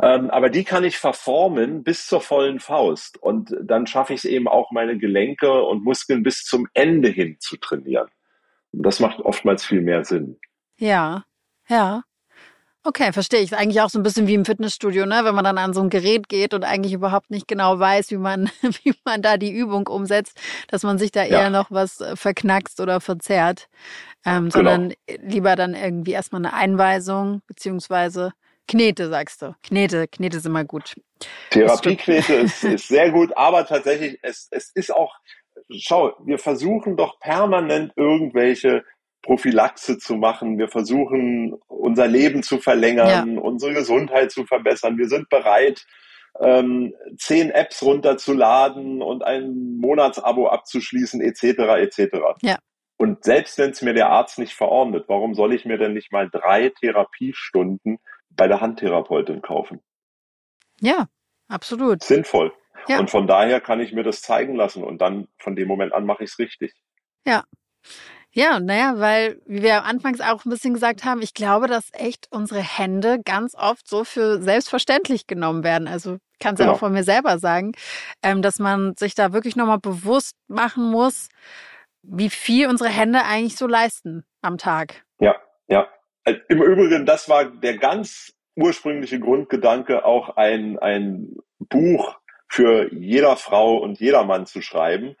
[0.00, 4.24] Ähm, aber die kann ich verformen bis zur vollen Faust und dann schaffe ich es
[4.24, 8.08] eben auch, meine Gelenke und Muskeln bis zum Ende hin zu trainieren.
[8.72, 10.38] Und das macht oftmals viel mehr Sinn.
[10.78, 11.24] Ja,
[11.68, 12.02] Ja.
[12.84, 13.56] Okay, verstehe ich.
[13.56, 15.20] Eigentlich auch so ein bisschen wie im Fitnessstudio, ne?
[15.22, 18.16] Wenn man dann an so ein Gerät geht und eigentlich überhaupt nicht genau weiß, wie
[18.16, 18.50] man,
[18.82, 22.80] wie man da die Übung umsetzt, dass man sich da eher noch was äh, verknackst
[22.80, 23.68] oder verzerrt.
[24.24, 24.70] Ähm, genau.
[24.70, 28.32] sondern lieber dann irgendwie erstmal eine Einweisung, beziehungsweise
[28.68, 29.54] Knete, sagst du.
[29.62, 30.94] Knete, Knete ist immer gut.
[31.50, 35.14] Therapieknete ist, ist sehr gut, aber tatsächlich, es, es ist auch,
[35.70, 38.84] schau, wir versuchen doch permanent irgendwelche
[39.22, 40.58] Prophylaxe zu machen.
[40.58, 43.40] Wir versuchen, unser Leben zu verlängern, ja.
[43.40, 44.98] unsere Gesundheit zu verbessern.
[44.98, 45.86] Wir sind bereit,
[46.40, 51.42] ähm, zehn Apps runterzuladen und ein Monatsabo abzuschließen, etc.
[51.78, 52.16] etc.
[52.42, 52.58] Ja.
[52.96, 56.12] Und selbst wenn es mir der Arzt nicht verordnet, warum soll ich mir denn nicht
[56.12, 57.98] mal drei Therapiestunden
[58.30, 59.80] bei der Handtherapeutin kaufen?
[60.80, 61.08] Ja,
[61.48, 62.02] absolut.
[62.02, 62.52] Sinnvoll.
[62.88, 62.98] Ja.
[62.98, 66.06] Und von daher kann ich mir das zeigen lassen und dann von dem Moment an
[66.06, 66.72] mache ich es richtig.
[67.24, 67.44] Ja.
[68.34, 72.28] Ja, naja, weil, wie wir anfangs auch ein bisschen gesagt haben, ich glaube, dass echt
[72.30, 75.86] unsere Hände ganz oft so für selbstverständlich genommen werden.
[75.86, 76.70] Also kann es genau.
[76.70, 77.72] ja auch von mir selber sagen,
[78.22, 81.28] ähm, dass man sich da wirklich nochmal bewusst machen muss,
[82.02, 85.04] wie viel unsere Hände eigentlich so leisten am Tag.
[85.20, 85.36] Ja,
[85.68, 85.88] ja.
[86.24, 92.16] Äh, Im Übrigen, das war der ganz ursprüngliche Grundgedanke, auch ein, ein Buch
[92.48, 95.16] für jeder Frau und jeder Mann zu schreiben,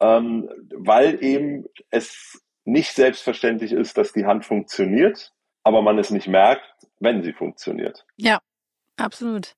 [0.00, 6.28] ähm, weil eben es nicht selbstverständlich ist, dass die Hand funktioniert, aber man es nicht
[6.28, 6.64] merkt,
[7.00, 8.06] wenn sie funktioniert.
[8.16, 8.40] Ja,
[8.96, 9.54] absolut.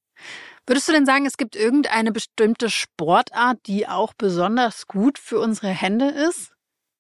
[0.67, 5.69] Würdest du denn sagen, es gibt irgendeine bestimmte Sportart, die auch besonders gut für unsere
[5.69, 6.53] Hände ist?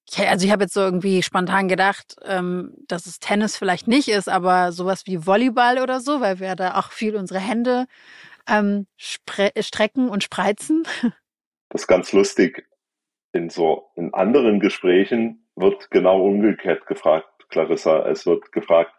[0.08, 4.08] Ich, also ich habe jetzt so irgendwie spontan gedacht, ähm, dass es Tennis vielleicht nicht
[4.08, 7.86] ist, aber sowas wie Volleyball oder so, weil wir da auch viel unsere Hände
[8.48, 10.84] ähm, strecken und spreizen.
[11.68, 12.64] Das ist ganz lustig.
[13.32, 18.06] In so in anderen Gesprächen wird genau umgekehrt gefragt, Clarissa.
[18.08, 18.92] Es wird gefragt,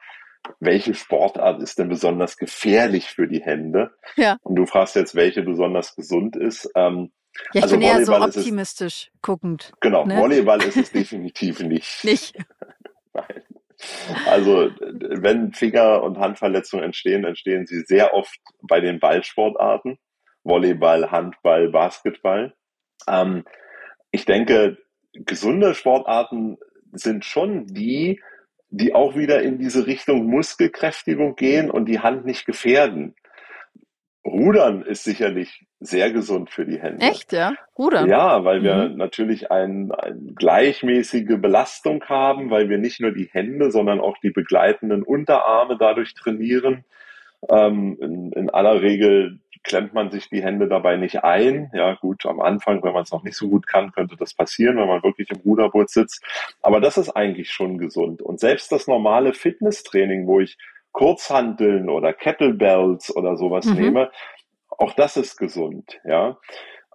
[0.60, 3.92] welche Sportart ist denn besonders gefährlich für die Hände?
[4.16, 4.38] Ja.
[4.44, 6.70] Und du fragst jetzt, welche besonders gesund ist.
[6.76, 7.12] Ähm,
[7.54, 9.74] ja, ich also bin eher so optimistisch es, guckend.
[9.82, 10.18] Genau, ne?
[10.18, 12.04] Volleyball ist es definitiv nicht.
[12.04, 12.36] Nicht.
[13.14, 13.44] Nein.
[14.26, 20.00] Also, wenn Finger- und Handverletzungen entstehen, entstehen sie sehr oft bei den Ballsportarten.
[20.44, 22.56] Volleyball, Handball, Basketball.
[23.08, 23.44] Ähm,
[24.12, 24.78] ich denke,
[25.26, 26.58] gesunde Sportarten
[26.94, 28.22] sind schon die,
[28.70, 33.16] die auch wieder in diese Richtung Muskelkräftigung gehen und die Hand nicht gefährden.
[34.26, 37.06] Rudern ist sicherlich sehr gesund für die Hände.
[37.06, 37.54] Echt, ja?
[37.78, 38.10] Rudern?
[38.10, 38.98] Ja, weil wir mhm.
[38.98, 44.32] natürlich ein, eine gleichmäßige Belastung haben, weil wir nicht nur die Hände, sondern auch die
[44.32, 46.84] begleitenden Unterarme dadurch trainieren.
[47.50, 51.72] Ähm, in, in aller Regel klemmt man sich die Hände dabei nicht ein.
[51.74, 54.78] Ja, gut, am Anfang, wenn man es noch nicht so gut kann, könnte das passieren,
[54.78, 56.24] wenn man wirklich im Ruderboot sitzt.
[56.62, 58.22] Aber das ist eigentlich schon gesund.
[58.22, 60.58] Und selbst das normale Fitnesstraining, wo ich
[60.92, 63.76] Kurzhanteln oder Kettlebells oder sowas mhm.
[63.76, 64.12] nehme,
[64.70, 66.38] auch das ist gesund, ja.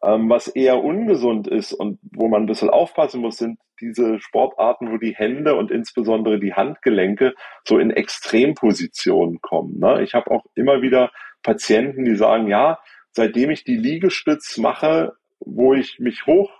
[0.04, 4.90] Ähm, was eher ungesund ist und wo man ein bisschen aufpassen muss, sind diese Sportarten,
[4.92, 9.78] wo die Hände und insbesondere die Handgelenke so in Extrempositionen kommen.
[9.78, 10.02] Ne?
[10.02, 12.78] Ich habe auch immer wieder Patienten, die sagen, ja,
[13.10, 16.50] seitdem ich die Liegestütz mache, wo ich mich hoch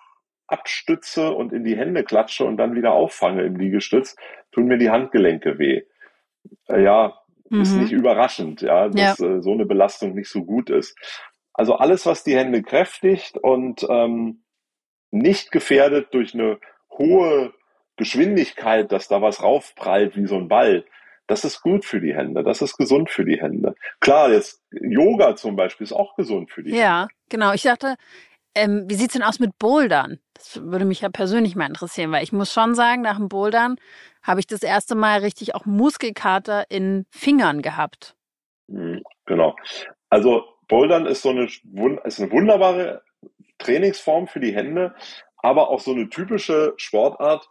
[0.46, 4.16] abstütze und in die Hände klatsche und dann wieder auffange im Liegestütz,
[4.50, 5.82] tun mir die Handgelenke weh.
[6.68, 7.18] Äh, ja,
[7.48, 7.62] mhm.
[7.62, 9.26] ist nicht überraschend, ja, dass ja.
[9.26, 10.96] Äh, so eine Belastung nicht so gut ist.
[11.54, 14.44] Also alles, was die Hände kräftigt und ähm,
[15.10, 16.58] nicht gefährdet durch eine
[16.90, 17.52] hohe
[17.96, 20.84] Geschwindigkeit, dass da was raufprallt wie so ein Ball,
[21.32, 23.74] das ist gut für die Hände, das ist gesund für die Hände.
[24.00, 26.82] Klar, jetzt Yoga zum Beispiel ist auch gesund für die ja, Hände.
[26.82, 27.52] Ja, genau.
[27.54, 27.96] Ich dachte,
[28.54, 30.18] ähm, wie sieht's denn aus mit Bouldern?
[30.34, 33.76] Das würde mich ja persönlich mal interessieren, weil ich muss schon sagen, nach dem Bouldern
[34.22, 38.14] habe ich das erste Mal richtig auch Muskelkater in Fingern gehabt.
[38.66, 39.56] Mhm, genau.
[40.10, 41.44] Also Bouldern ist so eine,
[42.04, 43.02] ist eine wunderbare
[43.56, 44.94] Trainingsform für die Hände,
[45.38, 47.48] aber auch so eine typische Sportart,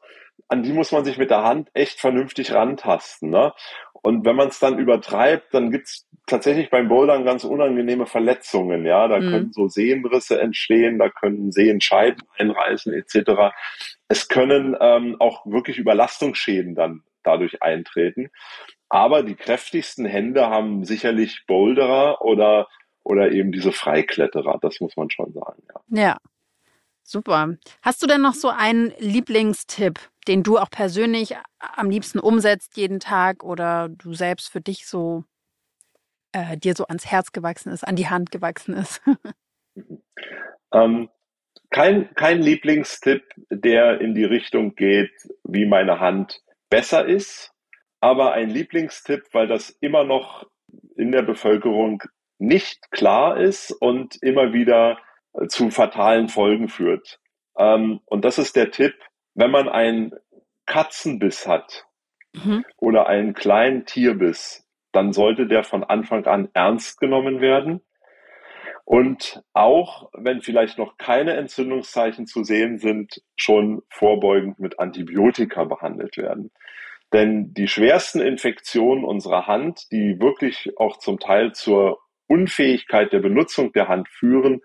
[0.47, 3.29] an die muss man sich mit der Hand echt vernünftig rantasten.
[3.29, 3.53] Ne?
[4.01, 8.85] Und wenn man es dann übertreibt, dann gibt's tatsächlich beim Bouldern ganz unangenehme Verletzungen.
[8.85, 9.29] Ja, da mhm.
[9.29, 13.53] können so Sehenrisse entstehen, da können Sehenscheiben einreißen etc.
[14.07, 18.29] Es können ähm, auch wirklich Überlastungsschäden dann dadurch eintreten.
[18.89, 22.67] Aber die kräftigsten Hände haben sicherlich Boulderer oder
[23.03, 24.59] oder eben diese Freikletterer.
[24.61, 25.63] Das muss man schon sagen.
[25.89, 26.03] Ja.
[26.03, 26.17] ja.
[27.03, 27.57] Super.
[27.81, 32.99] Hast du denn noch so einen Lieblingstipp, den du auch persönlich am liebsten umsetzt jeden
[32.99, 35.23] Tag oder du selbst für dich so
[36.31, 39.01] äh, dir so ans Herz gewachsen ist, an die Hand gewachsen ist?
[40.73, 41.09] ähm,
[41.69, 45.11] kein, kein Lieblingstipp, der in die Richtung geht,
[45.43, 47.51] wie meine Hand besser ist,
[47.99, 50.45] aber ein Lieblingstipp, weil das immer noch
[50.95, 52.03] in der Bevölkerung
[52.39, 54.99] nicht klar ist und immer wieder
[55.33, 57.19] äh, zu fatalen Folgen führt.
[57.57, 58.95] Ähm, und das ist der Tipp,
[59.33, 60.13] wenn man einen
[60.65, 61.85] Katzenbiss hat
[62.33, 62.65] mhm.
[62.77, 67.81] oder einen kleinen Tierbiss, dann sollte der von Anfang an ernst genommen werden.
[68.83, 76.17] Und auch wenn vielleicht noch keine Entzündungszeichen zu sehen sind, schon vorbeugend mit Antibiotika behandelt
[76.17, 76.51] werden.
[77.13, 83.71] Denn die schwersten Infektionen unserer Hand, die wirklich auch zum Teil zur Unfähigkeit der Benutzung
[83.73, 84.61] der Hand führen,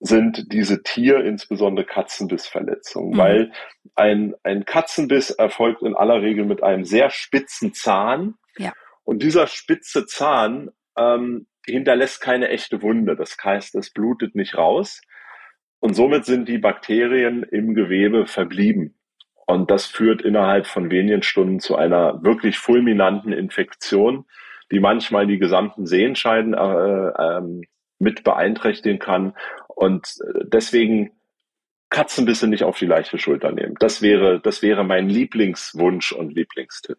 [0.00, 3.18] sind diese Tier, insbesondere Katzenbissverletzungen, mhm.
[3.18, 3.52] weil
[3.94, 8.34] ein, ein Katzenbiss erfolgt in aller Regel mit einem sehr spitzen Zahn.
[8.56, 8.72] Ja.
[9.04, 13.14] Und dieser spitze Zahn ähm, hinterlässt keine echte Wunde.
[13.14, 15.02] Das heißt, es blutet nicht raus.
[15.80, 18.98] Und somit sind die Bakterien im Gewebe verblieben.
[19.46, 24.26] Und das führt innerhalb von wenigen Stunden zu einer wirklich fulminanten Infektion,
[24.70, 27.62] die manchmal die gesamten Sehenscheiden äh, ähm,
[27.98, 29.34] mit beeinträchtigen kann.
[29.80, 31.10] Und äh, deswegen
[31.88, 33.76] Katzenbisse nicht auf die leichte Schulter nehmen.
[33.80, 36.98] Das wäre, das wäre mein Lieblingswunsch und Lieblingstipp.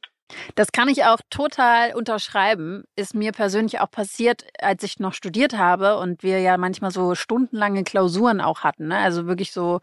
[0.55, 2.83] Das kann ich auch total unterschreiben.
[2.95, 7.15] Ist mir persönlich auch passiert, als ich noch studiert habe und wir ja manchmal so
[7.15, 8.87] stundenlange Klausuren auch hatten.
[8.87, 8.97] Ne?
[8.97, 9.81] Also wirklich so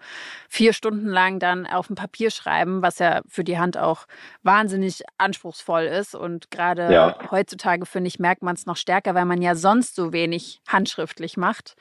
[0.48, 4.06] vier Stunden lang dann auf dem Papier schreiben, was ja für die Hand auch
[4.42, 6.14] wahnsinnig anspruchsvoll ist.
[6.14, 7.18] Und gerade ja.
[7.30, 11.36] heutzutage, finde ich, merkt man es noch stärker, weil man ja sonst so wenig handschriftlich
[11.36, 11.74] macht.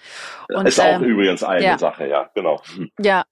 [0.53, 1.77] Und, ist auch ähm, übrigens eine ja.
[1.77, 2.61] Sache, ja, genau.
[2.99, 3.23] Ja,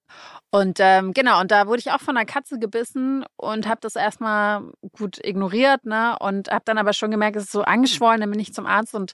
[0.52, 3.98] und ähm, genau, und da wurde ich auch von einer Katze gebissen und habe das
[3.98, 4.64] erstmal
[4.98, 6.18] gut ignoriert, ne?
[6.20, 8.96] Und habe dann aber schon gemerkt, es ist so angeschwollen, dann bin ich zum Arzt
[8.96, 9.14] und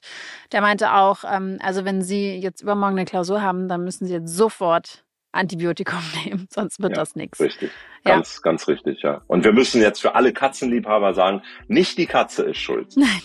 [0.52, 4.12] der meinte auch, ähm, also wenn Sie jetzt übermorgen eine Klausur haben, dann müssen Sie
[4.12, 7.40] jetzt sofort Antibiotikum nehmen, sonst wird ja, das nichts.
[7.40, 7.70] Richtig.
[8.04, 8.40] Ganz, ja.
[8.42, 9.22] ganz richtig, ja.
[9.26, 12.88] Und wir müssen jetzt für alle Katzenliebhaber sagen, nicht die Katze ist schuld.
[12.96, 13.22] Nein,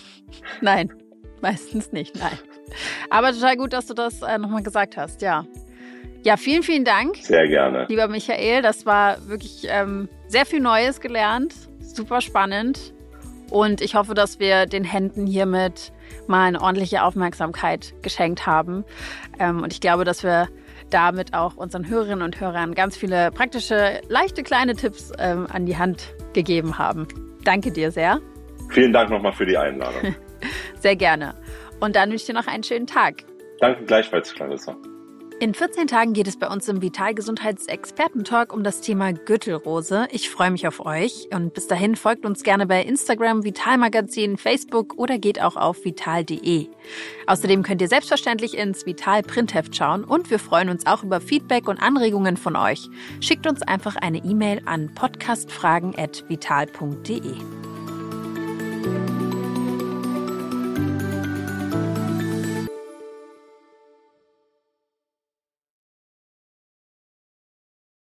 [0.60, 0.92] nein,
[1.40, 2.38] meistens nicht, nein.
[3.08, 5.46] Aber total gut, dass du das äh, nochmal gesagt hast, ja.
[6.24, 7.16] Ja, vielen, vielen Dank.
[7.16, 7.86] Sehr gerne.
[7.88, 11.54] Lieber Michael, das war wirklich ähm, sehr viel Neues gelernt.
[11.80, 12.92] Super spannend.
[13.50, 15.92] Und ich hoffe, dass wir den Händen hiermit
[16.26, 18.84] mal eine ordentliche Aufmerksamkeit geschenkt haben.
[19.38, 20.48] Ähm, und ich glaube, dass wir
[20.90, 25.76] damit auch unseren Hörerinnen und Hörern ganz viele praktische, leichte, kleine Tipps ähm, an die
[25.76, 27.06] Hand gegeben haben.
[27.44, 28.20] Danke dir sehr.
[28.70, 30.14] Vielen Dank nochmal für die Einladung.
[30.80, 31.34] sehr gerne.
[31.80, 33.24] Und dann wünsche ich dir noch einen schönen Tag.
[33.60, 34.76] Danke gleichfalls, Clarissa.
[35.40, 40.08] In 14 Tagen geht es bei uns im Vitalgesundheitsexperten-Talk um das Thema Gürtelrose.
[40.10, 44.98] Ich freue mich auf euch und bis dahin folgt uns gerne bei Instagram, Vitalmagazin, Facebook
[44.98, 46.66] oder geht auch auf vital.de.
[47.28, 51.68] Außerdem könnt ihr selbstverständlich ins Vital Printheft schauen und wir freuen uns auch über Feedback
[51.68, 52.88] und Anregungen von euch.
[53.20, 57.77] Schickt uns einfach eine E-Mail an podcastfragen@vital.de.